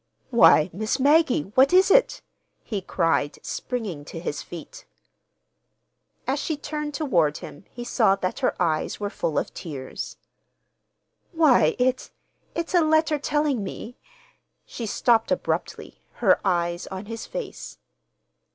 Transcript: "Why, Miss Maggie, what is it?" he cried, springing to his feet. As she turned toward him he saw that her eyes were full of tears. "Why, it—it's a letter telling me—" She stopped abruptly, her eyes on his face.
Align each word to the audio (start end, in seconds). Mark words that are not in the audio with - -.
"Why, 0.31 0.71
Miss 0.73 0.99
Maggie, 0.99 1.51
what 1.53 1.71
is 1.71 1.91
it?" 1.91 2.23
he 2.63 2.81
cried, 2.81 3.37
springing 3.45 4.03
to 4.05 4.19
his 4.19 4.41
feet. 4.41 4.83
As 6.25 6.39
she 6.39 6.57
turned 6.57 6.95
toward 6.95 7.37
him 7.37 7.65
he 7.69 7.83
saw 7.83 8.15
that 8.15 8.39
her 8.39 8.59
eyes 8.59 8.99
were 8.99 9.11
full 9.11 9.37
of 9.37 9.53
tears. 9.53 10.17
"Why, 11.33 11.75
it—it's 11.77 12.73
a 12.73 12.81
letter 12.81 13.19
telling 13.19 13.63
me—" 13.63 13.95
She 14.65 14.87
stopped 14.87 15.31
abruptly, 15.31 16.01
her 16.13 16.39
eyes 16.43 16.87
on 16.87 17.05
his 17.05 17.27
face. 17.27 17.77